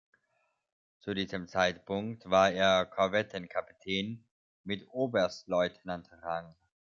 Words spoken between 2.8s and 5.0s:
Korvettenkapitän mit